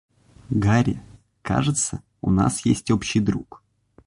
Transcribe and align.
Гарри, 0.51 0.99
кажется, 1.43 2.01
у 2.21 2.31
нас 2.31 2.65
есть 2.65 2.89
общий 2.89 3.19
друг. 3.19 3.61